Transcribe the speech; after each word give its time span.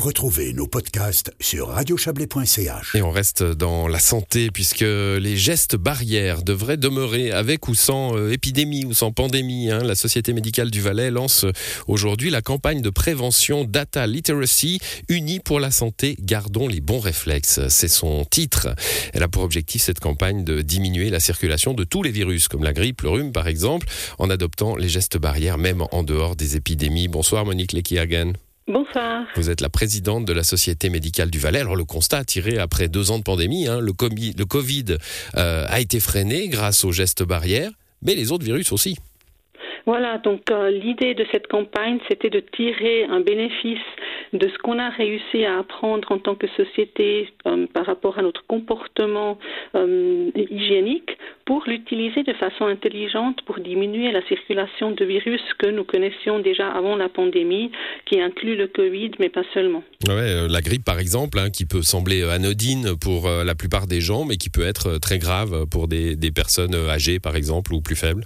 Retrouvez 0.00 0.54
nos 0.54 0.66
podcasts 0.66 1.30
sur 1.40 1.68
radiochablais.ch. 1.68 2.94
Et 2.94 3.02
on 3.02 3.10
reste 3.10 3.42
dans 3.42 3.86
la 3.86 3.98
santé 3.98 4.50
puisque 4.50 4.80
les 4.80 5.36
gestes 5.36 5.76
barrières 5.76 6.42
devraient 6.42 6.78
demeurer 6.78 7.32
avec 7.32 7.68
ou 7.68 7.74
sans 7.74 8.16
euh, 8.16 8.32
épidémie 8.32 8.86
ou 8.86 8.94
sans 8.94 9.12
pandémie. 9.12 9.70
Hein. 9.70 9.84
La 9.84 9.94
Société 9.94 10.32
médicale 10.32 10.70
du 10.70 10.80
Valais 10.80 11.10
lance 11.10 11.44
aujourd'hui 11.86 12.30
la 12.30 12.40
campagne 12.40 12.80
de 12.80 12.88
prévention 12.88 13.64
Data 13.64 14.06
Literacy 14.06 14.80
unie 15.10 15.38
pour 15.38 15.60
la 15.60 15.70
santé. 15.70 16.16
Gardons 16.18 16.66
les 16.66 16.80
bons 16.80 17.00
réflexes. 17.00 17.60
C'est 17.68 17.88
son 17.88 18.24
titre. 18.24 18.74
Elle 19.12 19.22
a 19.22 19.28
pour 19.28 19.42
objectif 19.42 19.82
cette 19.82 20.00
campagne 20.00 20.44
de 20.44 20.62
diminuer 20.62 21.10
la 21.10 21.20
circulation 21.20 21.74
de 21.74 21.84
tous 21.84 22.02
les 22.02 22.10
virus 22.10 22.48
comme 22.48 22.64
la 22.64 22.72
grippe, 22.72 23.02
le 23.02 23.10
rhume 23.10 23.32
par 23.32 23.48
exemple, 23.48 23.86
en 24.18 24.30
adoptant 24.30 24.76
les 24.76 24.88
gestes 24.88 25.18
barrières 25.18 25.58
même 25.58 25.84
en 25.92 26.02
dehors 26.02 26.36
des 26.36 26.56
épidémies. 26.56 27.08
Bonsoir 27.08 27.44
Monique 27.44 27.74
Lekiagan. 27.74 28.32
Bonsoir. 28.70 29.26
Vous 29.34 29.50
êtes 29.50 29.60
la 29.60 29.68
présidente 29.68 30.24
de 30.24 30.32
la 30.32 30.44
Société 30.44 30.90
médicale 30.90 31.28
du 31.28 31.40
Valais. 31.40 31.58
Alors 31.58 31.74
le 31.74 31.84
constat 31.84 32.22
tiré 32.22 32.58
après 32.58 32.86
deux 32.86 33.10
ans 33.10 33.18
de 33.18 33.24
pandémie, 33.24 33.66
hein, 33.66 33.80
le, 33.80 33.90
le, 33.90 34.44
Covid 34.44 34.84
euh, 35.36 35.64
a 35.68 35.80
été 35.80 35.98
freiné 35.98 36.46
grâce 36.46 36.84
aux 36.84 36.92
gestes 36.92 37.24
barrières, 37.24 37.72
mais 38.00 38.14
les 38.14 38.30
autres 38.30 38.44
virus 38.44 38.70
aussi. 38.70 38.96
Voilà, 39.86 40.18
donc 40.18 40.42
euh, 40.52 40.70
l'idée 40.70 41.14
de 41.14 41.26
cette 41.32 41.48
campagne, 41.48 41.98
c'était 42.08 42.30
de 42.30 42.38
tirer 42.38 43.06
un 43.06 43.20
bénéfice 43.20 43.78
de 44.32 44.48
ce 44.48 44.58
qu'on 44.58 44.78
a 44.78 44.90
réussi 44.90 45.44
à 45.44 45.58
apprendre 45.58 46.10
en 46.12 46.18
tant 46.18 46.34
que 46.34 46.46
société 46.56 47.28
euh, 47.46 47.66
par 47.72 47.86
rapport 47.86 48.18
à 48.18 48.22
notre 48.22 48.46
comportement 48.46 49.38
euh, 49.74 50.30
hygiénique 50.34 51.10
pour 51.44 51.64
l'utiliser 51.66 52.22
de 52.22 52.32
façon 52.34 52.66
intelligente 52.66 53.42
pour 53.44 53.58
diminuer 53.58 54.12
la 54.12 54.24
circulation 54.26 54.92
de 54.92 55.04
virus 55.04 55.40
que 55.58 55.66
nous 55.66 55.84
connaissions 55.84 56.38
déjà 56.38 56.68
avant 56.70 56.96
la 56.96 57.08
pandémie, 57.08 57.72
qui 58.06 58.20
inclut 58.20 58.56
le 58.56 58.68
Covid, 58.68 59.10
mais 59.18 59.28
pas 59.28 59.42
seulement. 59.52 59.82
Ouais, 60.08 60.48
la 60.48 60.60
grippe 60.60 60.84
par 60.84 61.00
exemple, 61.00 61.38
hein, 61.38 61.50
qui 61.50 61.66
peut 61.66 61.82
sembler 61.82 62.22
anodine 62.22 62.96
pour 63.00 63.28
la 63.28 63.54
plupart 63.54 63.88
des 63.88 64.00
gens, 64.00 64.24
mais 64.24 64.36
qui 64.36 64.48
peut 64.48 64.62
être 64.62 64.98
très 64.98 65.18
grave 65.18 65.66
pour 65.70 65.88
des 65.88 66.16
personnes 66.32 66.74
âgées 66.74 67.18
par 67.18 67.34
exemple 67.34 67.74
ou 67.74 67.80
plus 67.80 67.96
faibles. 67.96 68.24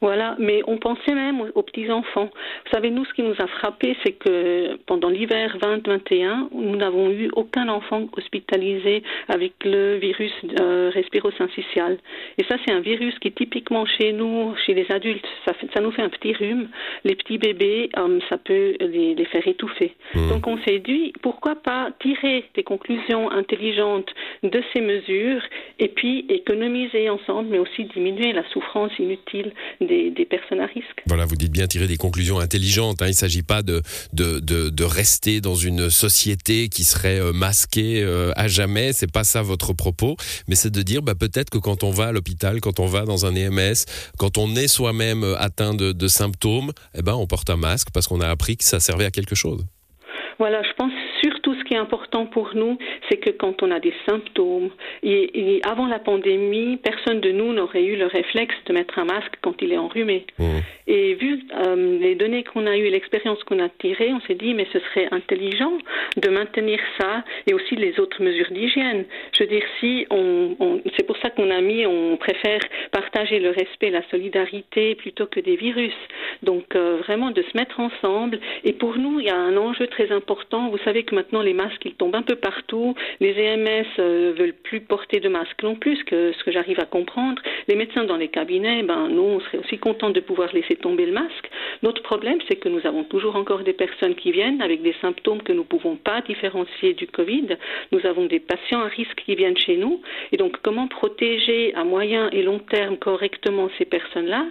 Voilà, 0.00 0.36
mais 0.38 0.62
on 0.66 0.78
pensait 0.78 1.14
même 1.14 1.40
aux, 1.54 1.62
petits-enfants. 1.62 2.30
Vous 2.64 2.70
savez, 2.72 2.90
nous, 2.90 3.04
ce 3.04 3.12
qui 3.14 3.22
nous 3.22 3.34
a 3.38 3.46
frappé, 3.46 3.96
c'est 4.04 4.12
que 4.12 4.76
pendant 4.86 5.08
l'hiver 5.08 5.56
2021, 5.60 6.48
nous 6.52 6.76
n'avons 6.76 7.10
eu 7.10 7.30
aucun 7.34 7.68
enfant 7.68 8.06
hospitalisé 8.16 9.02
avec 9.28 9.52
le 9.64 9.96
virus 9.96 10.32
euh, 10.60 10.90
respiro-syncytial. 10.92 11.98
Et 12.38 12.44
ça, 12.44 12.56
c'est 12.64 12.72
un 12.72 12.80
virus 12.80 13.18
qui, 13.18 13.32
typiquement 13.32 13.86
chez 13.86 14.12
nous, 14.12 14.54
chez 14.64 14.74
les 14.74 14.90
adultes, 14.90 15.26
ça, 15.44 15.52
ça 15.74 15.80
nous 15.80 15.90
fait 15.90 16.02
un 16.02 16.08
petit 16.08 16.32
rhume. 16.32 16.68
Les 17.04 17.14
petits 17.14 17.38
bébés, 17.38 17.90
euh, 17.96 18.20
ça 18.28 18.38
peut 18.38 18.76
les, 18.80 19.14
les 19.14 19.24
faire 19.26 19.46
étouffer. 19.46 19.94
Mmh. 20.14 20.28
Donc, 20.28 20.46
on 20.46 20.58
s'est 20.58 20.78
dit, 20.78 21.12
pourquoi 21.22 21.56
pas 21.56 21.90
tirer 22.00 22.44
des 22.54 22.62
conclusions 22.62 23.30
intelligentes 23.30 24.12
de 24.42 24.62
ces 24.72 24.80
mesures 24.80 25.42
et 25.78 25.88
puis 25.88 26.24
économiser 26.28 27.10
ensemble, 27.10 27.50
mais 27.50 27.58
aussi 27.58 27.84
diminuer 27.84 28.32
la 28.32 28.48
souffrance 28.50 28.92
inutile 28.98 29.52
des, 29.80 30.26
personnes 30.28 30.60
à 30.60 30.66
risque. 30.66 31.02
Voilà, 31.06 31.24
vous 31.24 31.36
dites 31.36 31.52
bien 31.52 31.66
tirer 31.66 31.86
des 31.86 31.96
conclusions 31.96 32.38
intelligentes. 32.40 33.02
Hein. 33.02 33.06
Il 33.06 33.10
ne 33.10 33.14
s'agit 33.14 33.42
pas 33.42 33.62
de, 33.62 33.82
de, 34.12 34.40
de, 34.40 34.84
rester 34.84 35.40
dans 35.40 35.54
une 35.54 35.90
société 35.90 36.68
qui 36.68 36.84
serait 36.84 37.20
euh, 37.20 37.32
masquée 37.32 38.02
euh, 38.02 38.32
à 38.36 38.48
jamais. 38.48 38.92
C'est 38.92 39.10
pas 39.10 39.24
ça 39.24 39.42
votre 39.42 39.72
propos. 39.72 40.16
Mais 40.48 40.54
c'est 40.54 40.72
de 40.72 40.82
dire 40.82 41.02
bah, 41.02 41.14
peut-être 41.14 41.50
que 41.50 41.58
quand 41.58 41.84
on 41.84 41.90
va 41.90 42.06
à 42.06 42.12
l'hôpital, 42.12 42.60
quand 42.60 42.80
on 42.80 42.86
va 42.86 43.04
dans 43.04 43.26
un 43.26 43.34
EMS, 43.34 43.84
quand 44.18 44.38
on 44.38 44.56
est 44.56 44.68
soi-même 44.68 45.22
euh, 45.22 45.36
atteint 45.38 45.74
de, 45.74 45.92
de 45.92 46.08
symptômes, 46.08 46.72
eh 46.96 47.02
ben, 47.02 47.14
on 47.14 47.26
porte 47.26 47.50
un 47.50 47.56
masque 47.56 47.88
parce 47.92 48.08
qu'on 48.08 48.20
a 48.20 48.28
appris 48.28 48.56
que 48.56 48.64
ça 48.64 48.80
servait 48.80 49.04
à 49.04 49.10
quelque 49.10 49.34
chose. 49.34 49.64
Voilà, 50.38 50.62
je 50.62 50.72
pense 50.76 50.92
surtout 51.22 51.54
ce 51.54 51.64
qui 51.64 51.74
est 51.74 51.78
important 51.78 52.26
pour 52.26 52.54
nous, 52.54 52.78
c'est 53.08 53.16
que 53.16 53.30
quand 53.30 53.62
on 53.62 53.70
a 53.70 53.80
des 53.80 53.94
symptômes, 54.08 54.70
et, 55.02 55.60
avant 55.64 55.86
la 55.86 55.98
pandémie, 55.98 56.76
personne 56.78 57.20
de 57.20 57.30
nous 57.32 57.52
n'aurait 57.52 57.84
eu 57.84 57.96
le 57.96 58.06
réflexe 58.06 58.54
de 58.66 58.72
mettre 58.72 58.98
un 58.98 59.04
masque 59.04 59.34
quand 59.42 59.60
il 59.62 59.72
est 59.72 59.78
enrhumé. 59.78 60.26
Mmh. 60.38 60.44
Et 60.88 61.14
vu 61.14 61.40
euh, 61.54 61.98
les 61.98 62.14
données 62.14 62.44
qu'on 62.44 62.66
a 62.66 62.76
eues 62.76 62.86
et 62.86 62.90
l'expérience 62.90 63.42
qu'on 63.44 63.58
a 63.58 63.68
tirée, 63.68 64.12
on 64.12 64.20
s'est 64.20 64.34
dit, 64.34 64.54
mais 64.54 64.66
ce 64.72 64.78
serait 64.78 65.08
intelligent 65.10 65.72
de 66.16 66.28
maintenir 66.28 66.78
ça 66.98 67.24
et 67.46 67.54
aussi 67.54 67.76
les 67.76 67.98
autres 67.98 68.22
mesures 68.22 68.50
d'hygiène. 68.50 69.04
Je 69.36 69.42
veux 69.42 69.48
dire, 69.48 69.64
si 69.80 70.06
on, 70.10 70.80
c'est 70.96 71.06
pour 71.06 71.16
ça 71.18 71.30
qu'on 71.30 71.50
a 71.50 71.60
mis, 71.60 71.86
on 71.86 72.16
préfère 72.16 72.60
partager 72.92 73.40
le 73.40 73.50
respect, 73.50 73.90
la 73.90 74.08
solidarité 74.10 74.94
plutôt 74.94 75.26
que 75.26 75.40
des 75.40 75.56
virus. 75.56 75.94
Donc 76.42 76.76
euh, 76.76 76.98
vraiment 76.98 77.30
de 77.30 77.42
se 77.42 77.56
mettre 77.56 77.80
ensemble. 77.80 78.38
Et 78.64 78.72
pour 78.72 78.96
nous, 78.98 79.20
il 79.20 79.26
y 79.26 79.30
a 79.30 79.36
un 79.36 79.56
enjeu 79.56 79.86
très 79.88 80.12
important. 80.12 80.68
Vous 80.70 80.78
savez 80.84 81.04
que 81.06 81.14
maintenant 81.14 81.42
les 81.42 81.54
masques 81.54 81.84
ils 81.84 81.94
tombent 81.94 82.16
un 82.16 82.22
peu 82.22 82.36
partout. 82.36 82.94
Les 83.20 83.30
EMS 83.30 83.86
euh, 83.98 84.34
veulent 84.36 84.52
plus 84.52 84.80
porter 84.80 85.20
de 85.20 85.28
masques 85.28 85.62
non 85.62 85.76
plus, 85.76 85.96
ce 85.96 86.04
que 86.44 86.52
j'arrive 86.52 86.80
à 86.80 86.84
comprendre. 86.84 87.40
Les 87.68 87.76
médecins 87.76 88.04
dans 88.04 88.16
les 88.16 88.28
cabinets, 88.28 88.82
ben 88.82 89.08
nous 89.08 89.22
on 89.22 89.40
serait 89.40 89.58
aussi 89.58 89.78
contents 89.78 90.10
de 90.10 90.20
pouvoir 90.20 90.52
laisser 90.52 90.76
tomber 90.76 91.06
le 91.06 91.12
masque. 91.12 91.50
Notre 91.82 92.02
problème, 92.02 92.38
c'est 92.48 92.56
que 92.56 92.68
nous 92.68 92.86
avons 92.86 93.04
toujours 93.04 93.36
encore 93.36 93.60
des 93.60 93.72
personnes 93.72 94.14
qui 94.14 94.32
viennent 94.32 94.60
avec 94.62 94.82
des 94.82 94.94
symptômes 95.00 95.42
que 95.42 95.52
nous 95.52 95.62
ne 95.62 95.66
pouvons 95.66 95.96
pas 95.96 96.20
différencier 96.20 96.94
du 96.94 97.06
Covid. 97.06 97.56
Nous 97.92 98.04
avons 98.06 98.26
des 98.26 98.40
patients 98.40 98.80
à 98.80 98.88
risque 98.88 99.22
qui 99.24 99.34
viennent 99.34 99.56
chez 99.56 99.76
nous. 99.76 100.00
Et 100.32 100.36
donc 100.36 100.56
comment 100.62 100.88
protéger 100.88 101.74
à 101.74 101.84
moyen 101.84 102.28
et 102.30 102.42
long 102.42 102.58
terme 102.58 102.96
correctement 102.96 103.68
ces 103.78 103.84
personnes-là 103.84 104.46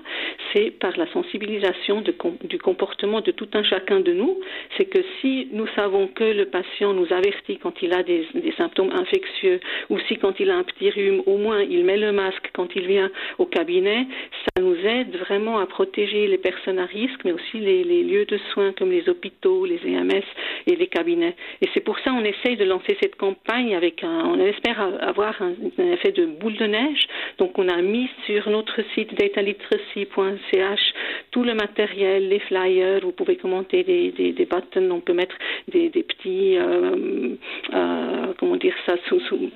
Par 0.79 0.97
la 0.97 1.05
sensibilisation 1.11 2.01
du 2.01 2.57
comportement 2.59 3.19
de 3.19 3.31
tout 3.31 3.49
un 3.55 3.63
chacun 3.63 3.99
de 3.99 4.13
nous. 4.13 4.39
C'est 4.77 4.85
que 4.85 4.99
si 5.19 5.49
nous 5.51 5.67
savons 5.75 6.07
que 6.07 6.23
le 6.23 6.45
patient 6.45 6.93
nous 6.93 7.11
avertit 7.11 7.57
quand 7.57 7.81
il 7.81 7.91
a 7.93 8.03
des, 8.03 8.25
symptômes 8.57 8.91
infectieux 8.93 9.59
ou 9.89 9.99
si 10.07 10.15
quand 10.15 10.39
il 10.39 10.49
a 10.49 10.55
un 10.55 10.63
petit 10.63 10.89
rhume, 10.89 11.21
au 11.25 11.35
moins 11.37 11.61
il 11.61 11.83
met 11.83 11.97
le 11.97 12.13
masque 12.13 12.51
quand 12.53 12.73
il 12.73 12.87
vient 12.87 13.11
au 13.37 13.45
cabinet, 13.45 14.07
ça 14.45 14.61
nous 14.61 14.77
aide 14.77 15.17
vraiment 15.17 15.59
à 15.59 15.65
protéger 15.65 16.27
les 16.27 16.37
personnes 16.37 16.79
à 16.79 16.85
risque, 16.85 17.19
mais 17.25 17.33
aussi 17.33 17.59
les, 17.59 17.83
lieux 18.03 18.25
de 18.25 18.37
soins 18.53 18.71
comme 18.71 18.91
les 18.91 19.09
hôpitaux, 19.09 19.65
les 19.65 19.81
EMS 19.85 20.23
et 20.67 20.75
les 20.77 20.87
cabinets. 20.87 21.35
Et 21.61 21.67
c'est 21.73 21.83
pour 21.83 21.99
ça 21.99 22.11
qu'on 22.11 22.23
essaye 22.23 22.55
de 22.55 22.63
lancer 22.63 22.97
cette 23.01 23.17
campagne 23.17 23.75
avec 23.75 24.05
un, 24.05 24.23
on 24.25 24.39
espère 24.39 24.79
avoir 25.01 25.41
un, 25.41 25.53
effet 25.91 26.13
de 26.13 26.25
boule 26.25 26.55
de 26.55 26.65
neige. 26.65 27.07
Donc 27.39 27.59
on 27.59 27.67
a 27.67 27.81
mis 27.81 28.07
sur 28.25 28.49
notre 28.49 28.79
site 28.93 29.13
dataliteracy.ch 30.51 30.93
tout 31.31 31.43
le 31.43 31.53
matériel, 31.53 32.29
les 32.29 32.39
flyers, 32.39 33.01
vous 33.01 33.11
pouvez 33.11 33.35
commenter 33.35 33.83
des, 33.83 34.11
des, 34.11 34.31
des 34.31 34.45
buttons, 34.45 34.89
on 34.91 35.01
peut 35.01 35.13
mettre 35.13 35.35
des, 35.67 35.89
des 35.89 36.03
petits, 36.03 36.57
euh, 36.57 37.35
euh, 37.73 38.33
comment 38.39 38.55
dire 38.55 38.73
ça, 38.85 38.95
sous, 39.09 39.19
sous, 39.21 39.51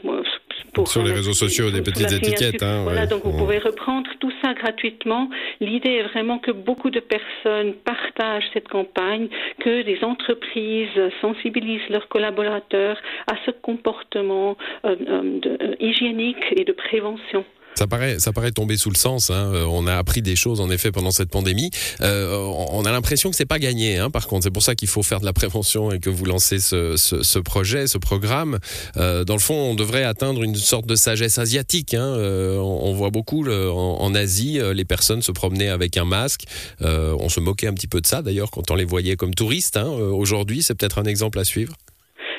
pour 0.73 0.87
sur 0.87 1.03
les 1.03 1.13
réseaux 1.13 1.33
sociaux, 1.33 1.71
des 1.71 1.81
petites 1.81 2.11
étiquettes. 2.11 2.61
Hein, 2.63 2.81
voilà, 2.83 3.05
donc 3.05 3.23
vous 3.23 3.37
pouvez 3.37 3.59
reprendre 3.59 4.09
tout 4.19 4.31
ça 4.41 4.53
gratuitement. 4.53 5.29
L'idée 5.61 5.93
est 5.93 6.03
vraiment 6.03 6.39
que 6.39 6.51
beaucoup 6.51 6.89
de 6.89 6.99
personnes 6.99 7.73
partagent 7.85 8.49
cette 8.53 8.67
campagne, 8.67 9.29
que 9.59 9.69
les 9.69 10.03
entreprises 10.03 10.99
sensibilisent 11.21 11.89
leurs 11.89 12.07
collaborateurs 12.07 12.97
à 13.27 13.35
ce 13.45 13.51
comportement 13.51 14.57
euh, 14.85 14.95
euh, 15.07 15.75
hygiénique 15.79 16.43
et 16.55 16.65
de 16.65 16.73
prévention. 16.73 17.45
Ça 17.79 17.87
paraît, 17.87 18.19
ça 18.19 18.33
paraît 18.33 18.51
tomber 18.51 18.75
sous 18.75 18.89
le 18.89 18.97
sens. 18.97 19.29
Hein. 19.29 19.53
Euh, 19.53 19.63
on 19.63 19.87
a 19.87 19.95
appris 19.95 20.21
des 20.21 20.35
choses 20.35 20.59
en 20.59 20.69
effet 20.69 20.91
pendant 20.91 21.11
cette 21.11 21.29
pandémie. 21.29 21.71
Euh, 22.01 22.35
on 22.73 22.83
a 22.83 22.91
l'impression 22.91 23.29
que 23.29 23.37
c'est 23.37 23.45
pas 23.45 23.57
gagné. 23.57 23.97
Hein, 23.97 24.09
par 24.09 24.27
contre, 24.27 24.43
c'est 24.43 24.51
pour 24.51 24.63
ça 24.63 24.75
qu'il 24.75 24.89
faut 24.89 25.01
faire 25.01 25.21
de 25.21 25.25
la 25.25 25.31
prévention 25.31 25.89
et 25.89 26.01
que 26.01 26.09
vous 26.09 26.25
lancez 26.25 26.59
ce, 26.59 27.39
projet, 27.39 27.87
ce 27.87 27.97
programme. 27.97 28.59
Euh, 28.97 29.23
dans 29.23 29.35
le 29.35 29.39
fond, 29.39 29.55
on 29.55 29.75
devrait 29.75 30.03
atteindre 30.03 30.43
une 30.43 30.55
sorte 30.55 30.87
de 30.87 30.95
sagesse 30.95 31.37
asiatique. 31.37 31.93
Hein. 31.93 32.17
On, 32.59 32.91
voit 32.91 33.11
beaucoup 33.11 33.47
en, 33.49 34.13
Asie 34.13 34.59
les 34.73 34.83
personnes 34.83 35.21
se 35.21 35.31
promener 35.31 35.69
avec 35.69 35.95
un 35.95 36.03
masque. 36.03 36.43
on 36.81 37.29
se 37.29 37.39
moquait 37.39 37.67
un 37.67 37.73
petit 37.73 37.87
peu 37.87 38.01
de 38.01 38.07
ça 38.07 38.21
d'ailleurs 38.21 38.51
quand 38.51 38.71
on 38.71 38.75
les 38.75 38.83
voyait 38.83 39.15
comme 39.15 39.33
touristes. 39.33 39.77
Aujourd'hui, 39.77 40.63
c'est 40.63 40.75
peut-être 40.75 40.99
un 40.99 41.05
exemple 41.05 41.39
à 41.39 41.45
suivre. 41.45 41.75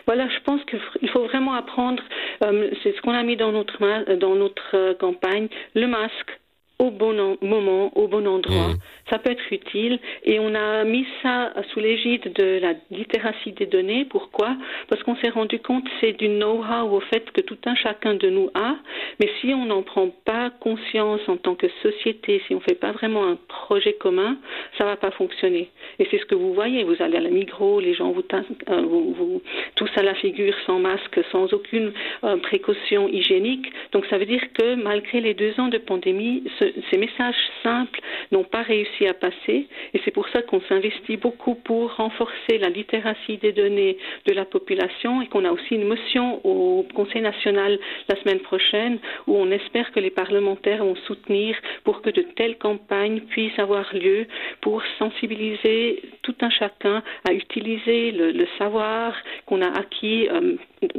Voilà, 0.06 0.28
je 0.28 0.42
pense 0.44 0.60
qu'il 0.64 1.08
faut 1.10 1.24
vraiment 1.26 1.54
apprendre, 1.54 2.02
c'est 2.40 2.96
ce 2.96 3.00
qu'on 3.02 3.12
a 3.12 3.22
mis 3.22 3.36
dans 3.36 3.52
notre, 3.52 4.14
dans 4.16 4.34
notre 4.34 4.74
euh, 4.74 4.94
campagne, 4.94 5.48
le 5.74 5.86
masque 5.86 6.39
au 6.80 6.90
bon 6.90 7.36
moment, 7.42 7.92
au 7.94 8.08
bon 8.08 8.26
endroit. 8.26 8.68
Mmh. 8.68 8.78
Ça 9.10 9.18
peut 9.18 9.30
être 9.30 9.52
utile. 9.52 9.98
Et 10.24 10.40
on 10.40 10.54
a 10.54 10.84
mis 10.84 11.06
ça 11.22 11.52
sous 11.72 11.80
l'égide 11.80 12.32
de 12.32 12.58
la 12.58 12.72
littératie 12.90 13.52
des 13.52 13.66
données. 13.66 14.06
Pourquoi? 14.06 14.56
Parce 14.88 15.02
qu'on 15.02 15.16
s'est 15.16 15.28
rendu 15.28 15.58
compte 15.58 15.84
c'est 16.00 16.12
du 16.12 16.28
know-how 16.28 16.96
au 16.96 17.00
fait 17.00 17.30
que 17.32 17.42
tout 17.42 17.58
un 17.66 17.74
chacun 17.74 18.14
de 18.14 18.30
nous 18.30 18.48
a. 18.54 18.76
Mais 19.20 19.28
si 19.40 19.52
on 19.52 19.66
n'en 19.66 19.82
prend 19.82 20.08
pas 20.24 20.48
conscience 20.48 21.20
en 21.28 21.36
tant 21.36 21.54
que 21.54 21.66
société, 21.82 22.42
si 22.46 22.54
on 22.54 22.58
ne 22.58 22.62
fait 22.62 22.80
pas 22.80 22.92
vraiment 22.92 23.26
un 23.26 23.36
projet 23.48 23.92
commun, 23.92 24.38
ça 24.78 24.84
va 24.84 24.96
pas 24.96 25.10
fonctionner. 25.10 25.68
Et 25.98 26.08
c'est 26.10 26.18
ce 26.18 26.24
que 26.24 26.34
vous 26.34 26.54
voyez. 26.54 26.84
Vous 26.84 26.96
allez 27.00 27.18
à 27.18 27.20
la 27.20 27.30
Migros, 27.30 27.80
les 27.80 27.92
gens 27.92 28.12
vous, 28.12 28.24
euh, 28.32 28.80
vous, 28.80 29.12
vous 29.12 29.42
tous 29.74 29.90
à 29.96 30.02
la 30.02 30.14
figure, 30.14 30.54
sans 30.64 30.78
masque, 30.78 31.20
sans 31.30 31.52
aucune 31.52 31.92
euh, 32.24 32.38
précaution 32.38 33.06
hygiénique. 33.08 33.66
Donc 33.92 34.06
ça 34.06 34.16
veut 34.16 34.26
dire 34.26 34.42
que 34.54 34.76
malgré 34.76 35.20
les 35.20 35.34
deux 35.34 35.58
ans 35.60 35.68
de 35.68 35.78
pandémie, 35.78 36.44
ce, 36.58 36.69
ces 36.90 36.96
messages 36.98 37.34
simples 37.62 38.00
n'ont 38.32 38.44
pas 38.44 38.62
réussi 38.62 39.06
à 39.06 39.14
passer 39.14 39.68
et 39.94 40.00
c'est 40.04 40.10
pour 40.10 40.28
ça 40.28 40.42
qu'on 40.42 40.60
s'investit 40.62 41.16
beaucoup 41.16 41.54
pour 41.54 41.94
renforcer 41.96 42.58
la 42.58 42.68
littératie 42.68 43.38
des 43.38 43.52
données 43.52 43.98
de 44.26 44.32
la 44.32 44.44
population 44.44 45.22
et 45.22 45.26
qu'on 45.26 45.44
a 45.44 45.52
aussi 45.52 45.74
une 45.74 45.86
motion 45.86 46.40
au 46.44 46.86
Conseil 46.94 47.22
national 47.22 47.78
la 48.08 48.16
semaine 48.20 48.40
prochaine 48.40 48.98
où 49.26 49.36
on 49.36 49.50
espère 49.50 49.90
que 49.92 50.00
les 50.00 50.10
parlementaires 50.10 50.84
vont 50.84 50.96
soutenir 51.06 51.56
pour 51.84 52.02
que 52.02 52.10
de 52.10 52.22
telles 52.22 52.58
campagnes 52.58 53.20
puissent 53.20 53.58
avoir 53.58 53.94
lieu 53.94 54.26
pour 54.60 54.82
sensibiliser 54.98 56.02
tout 56.22 56.34
un 56.40 56.50
chacun 56.50 57.02
à 57.28 57.32
utiliser 57.32 58.12
le, 58.12 58.46
savoir 58.58 59.14
qu'on 59.46 59.62
a 59.62 59.68
acquis 59.78 60.28
euh, 60.28 60.56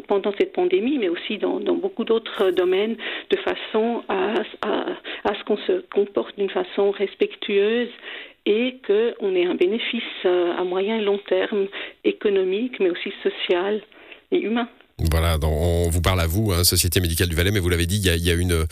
pendant 0.08 0.32
cette 0.40 0.54
pandémie, 0.54 0.98
mais 0.98 1.10
aussi 1.10 1.38
dans, 1.38 1.60
beaucoup 1.60 2.04
d'autres 2.04 2.52
domaines, 2.52 2.98
de 3.30 3.38
façon 3.38 4.04
à, 4.10 4.34
à 5.24 5.36
ce 5.36 5.44
qu'on 5.46 5.58
se 5.58 5.82
comporte 5.94 6.38
d'une 6.38 6.50
façon 6.50 6.92
respectueuse 6.92 7.90
et 8.46 8.78
qu'on 8.86 9.36
ait 9.36 9.46
un 9.46 9.56
bénéfice 9.56 10.04
euh, 10.26 10.54
à 10.58 10.64
moyen 10.64 10.98
et 10.98 11.02
long 11.02 11.20
terme 11.28 11.68
économique, 12.04 12.80
mais 12.80 12.90
aussi 12.90 13.14
social 13.24 13.82
et 14.32 14.40
humain. 14.40 14.68
Voilà, 15.10 15.40
on 15.42 15.90
vous 15.90 16.02
parle 16.02 16.22
à 16.22 16.28
vous, 16.28 16.52
hein, 16.52 16.64
Société 16.64 17.00
médicale 17.00 17.28
du 17.28 17.36
Valais, 17.36 17.50
mais 17.52 17.60
vous 17.60 17.70
l'avez 17.70 17.88
dit, 17.88 17.98
il 17.98 18.06
y 18.06 18.30
a, 18.30 18.34
une, 18.34 18.68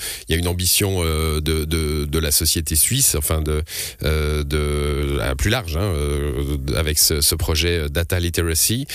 ambition 0.47 1.01
euh, 1.03 1.41
de, 1.41 2.19
la 2.19 2.29
société 2.31 2.75
suisse, 2.75 3.15
enfin 3.15 3.41
de, 3.41 3.63
euh, 4.03 4.43
plus 5.35 5.49
large, 5.49 5.75
hein, 5.75 5.81
euh, 5.81 6.55
avec 6.75 6.99
ce, 6.99 7.33
projet 7.35 7.89
Data 7.89 8.19
Literacy. 8.19 8.85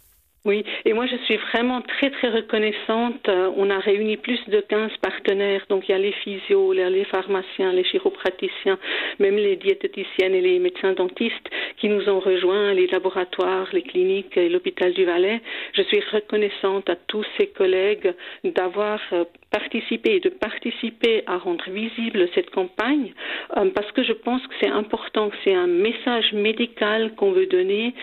Oui, 0.48 0.64
et 0.86 0.94
moi 0.94 1.04
je 1.04 1.16
suis 1.26 1.36
vraiment 1.52 1.82
très 1.82 2.08
très 2.08 2.30
reconnaissante. 2.30 3.28
Euh, 3.28 3.50
on 3.58 3.68
a 3.68 3.78
réuni 3.78 4.16
plus 4.16 4.40
de 4.48 4.60
15 4.62 4.92
partenaires, 5.02 5.66
donc 5.68 5.86
il 5.86 5.92
y 5.92 5.94
a 5.94 5.98
les 5.98 6.12
physios, 6.12 6.72
les 6.72 7.04
pharmaciens, 7.04 7.70
les 7.70 7.84
chiropraticiens, 7.84 8.78
même 9.18 9.36
les 9.36 9.56
diététiciennes 9.56 10.34
et 10.34 10.40
les 10.40 10.58
médecins 10.58 10.94
dentistes 10.94 11.50
qui 11.76 11.90
nous 11.90 12.08
ont 12.08 12.20
rejoints, 12.20 12.72
les 12.72 12.86
laboratoires, 12.86 13.68
les 13.74 13.82
cliniques 13.82 14.38
et 14.38 14.48
l'hôpital 14.48 14.94
du 14.94 15.04
Valais. 15.04 15.42
Je 15.74 15.82
suis 15.82 16.00
reconnaissante 16.12 16.88
à 16.88 16.96
tous 16.96 17.26
ces 17.36 17.48
collègues 17.48 18.14
d'avoir 18.42 19.00
euh, 19.12 19.24
participé 19.50 20.14
et 20.16 20.20
de 20.20 20.30
participer 20.30 21.24
à 21.26 21.36
rendre 21.36 21.68
visible 21.68 22.26
cette 22.34 22.50
campagne 22.50 23.12
euh, 23.58 23.68
parce 23.74 23.92
que 23.92 24.02
je 24.02 24.14
pense 24.14 24.40
que 24.46 24.54
c'est 24.62 24.70
important, 24.70 25.30
c'est 25.44 25.54
un 25.54 25.66
message 25.66 26.32
médical 26.32 27.14
qu'on 27.16 27.32
veut 27.32 27.46
donner, 27.46 27.94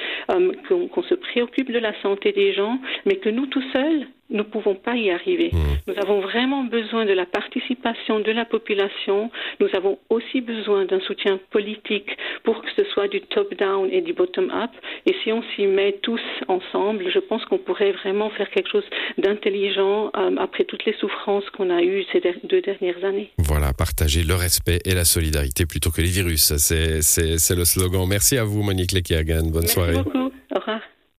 qu'on 0.68 1.04
se 1.04 1.16
préoccupe 1.16 1.72
de 1.72 1.80
la 1.80 2.00
santé 2.02 2.35
des 2.36 2.54
gens, 2.54 2.80
mais 3.06 3.16
que 3.16 3.30
nous 3.30 3.48
tout 3.48 3.64
seuls, 3.74 4.08
nous 4.30 4.40
ne 4.40 4.44
pouvons 4.44 4.76
pas 4.76 4.96
y 4.96 5.12
arriver. 5.12 5.52
Mmh. 5.54 5.58
Nous 5.88 5.94
avons 6.02 6.22
vraiment 6.22 6.64
besoin 6.64 7.06
de 7.06 7.14
la 7.14 7.26
participation 7.26 8.20
de 8.20 8.32
la 8.32 8.46
population. 8.46 9.30
Nous 9.60 9.68
avons 9.76 10.00
aussi 10.10 10.42
besoin 10.42 10.86
d'un 10.86 11.00
soutien 11.02 11.40
politique 11.52 12.10
pour 12.44 12.62
que 12.62 12.68
ce 12.76 12.84
soit 12.86 13.08
du 13.08 13.22
top-down 13.22 13.90
et 13.92 14.02
du 14.02 14.14
bottom-up. 14.14 14.72
Et 15.06 15.14
si 15.24 15.32
on 15.32 15.44
s'y 15.56 15.68
met 15.68 16.00
tous 16.02 16.22
ensemble, 16.48 17.12
je 17.14 17.20
pense 17.20 17.46
qu'on 17.46 17.60
pourrait 17.60 17.92
vraiment 17.92 18.32
faire 18.32 18.50
quelque 18.50 18.70
chose 18.70 18.86
d'intelligent 19.20 20.12
euh, 20.18 20.36
après 20.40 20.64
toutes 20.64 20.86
les 20.86 20.94
souffrances 20.94 21.48
qu'on 21.52 21.70
a 21.70 21.84
eues 21.84 22.04
ces 22.12 22.22
deux 22.44 22.62
dernières 22.62 23.04
années. 23.04 23.30
Voilà, 23.38 23.74
partager 23.74 24.24
le 24.24 24.34
respect 24.34 24.80
et 24.86 24.96
la 24.96 25.06
solidarité 25.06 25.68
plutôt 25.68 25.92
que 25.92 26.02
les 26.02 26.10
virus. 26.10 26.56
C'est 26.58 27.56
le 27.56 27.66
slogan. 27.66 28.08
Merci 28.10 28.38
à 28.38 28.44
vous, 28.44 28.64
Monique 28.64 28.92
Lekiagan. 28.92 29.44
Bonne 29.44 29.62
Merci 29.62 29.74
soirée. 29.74 29.94
Beaucoup. 29.94 30.25